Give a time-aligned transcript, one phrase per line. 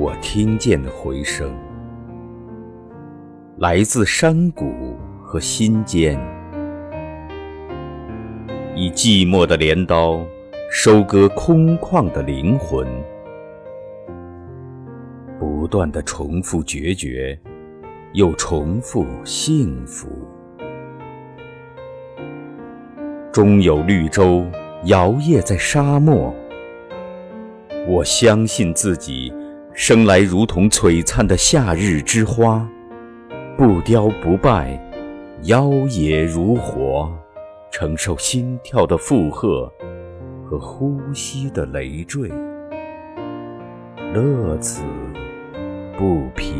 [0.00, 1.54] 我听见的回声，
[3.58, 6.18] 来自山谷和心间。
[8.74, 10.18] 以寂寞的镰刀，
[10.70, 12.88] 收割空旷的灵魂，
[15.38, 17.38] 不断的重复决绝，
[18.14, 20.08] 又重复幸福。
[23.30, 24.46] 终有绿洲。
[24.86, 26.34] 摇曳在沙漠，
[27.86, 29.30] 我相信自己
[29.72, 32.68] 生来如同璀璨的夏日之花，
[33.56, 34.78] 不凋不败，
[35.44, 37.10] 妖冶如火，
[37.70, 39.72] 承受心跳的负荷
[40.44, 42.28] 和呼吸的累赘，
[44.12, 44.82] 乐此
[45.96, 46.54] 不疲。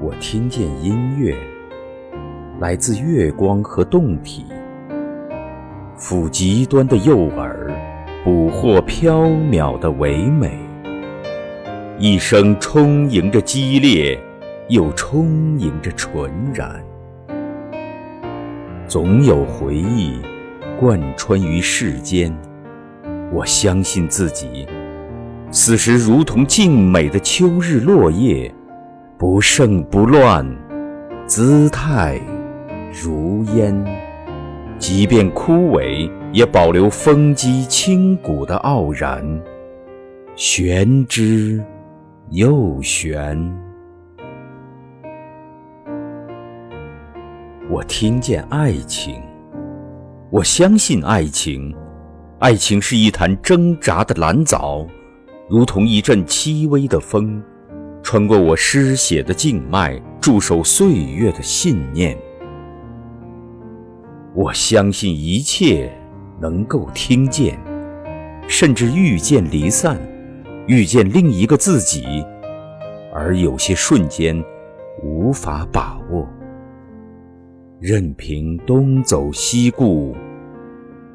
[0.00, 1.34] 我听见音乐。
[2.58, 4.46] 来自月光和洞体，
[5.98, 7.54] 抚极端的诱饵，
[8.26, 10.58] 捕获缥缈的唯美。
[11.96, 14.20] 一生充盈着激烈，
[14.68, 16.84] 又充盈着纯然。
[18.88, 20.20] 总有回忆
[20.76, 22.36] 贯穿于世间。
[23.32, 24.66] 我相信自己，
[25.52, 28.52] 此时如同静美的秋日落叶，
[29.16, 30.44] 不盛不乱，
[31.26, 32.20] 姿态。
[32.90, 33.84] 如烟，
[34.80, 39.26] 即便枯萎，也保留风肌清骨的傲然。
[40.34, 41.64] 玄之
[42.28, 43.34] 又玄。
[47.70, 49.14] 我听见爱情，
[50.30, 51.74] 我相信爱情。
[52.38, 54.86] 爱情是一潭挣扎的蓝藻，
[55.48, 57.42] 如同一阵轻微的风，
[58.02, 62.14] 穿过我失血的静脉，驻守岁月的信念。
[64.34, 65.90] 我相信一切
[66.40, 67.58] 能够听见，
[68.48, 69.98] 甚至遇见离散，
[70.66, 72.24] 遇见另一个自己，
[73.12, 74.42] 而有些瞬间
[75.02, 76.28] 无法把握。
[77.80, 80.14] 任凭东走西顾，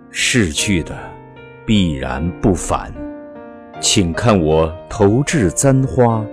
[0.10, 0.98] 逝去的
[1.66, 2.94] 必然不返。
[3.80, 6.24] 请看我投掷簪花，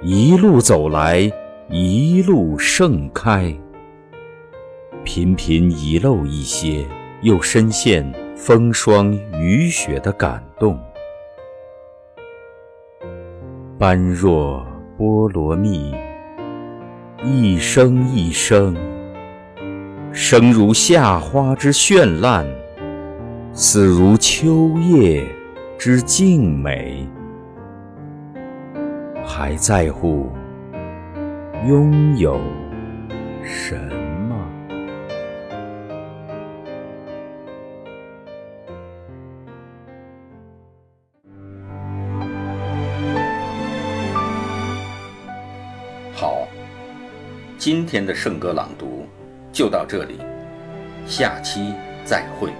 [0.00, 1.30] 一路走来，
[1.68, 3.54] 一路盛开。
[5.04, 6.86] 频频遗漏一些，
[7.20, 10.78] 又深陷风霜雨雪的感动。
[13.78, 14.66] 般若
[14.98, 15.94] 波罗蜜，
[17.22, 18.76] 一生一生，
[20.12, 22.44] 生如夏花之绚烂，
[23.52, 25.24] 死如秋叶
[25.78, 27.06] 之静美。
[29.24, 30.28] 还在乎
[31.66, 32.40] 拥有
[33.42, 33.78] 什？
[33.78, 34.03] 好，
[47.64, 49.06] 今天的圣歌朗读
[49.50, 50.18] 就到这里，
[51.06, 51.72] 下期
[52.04, 52.50] 再会。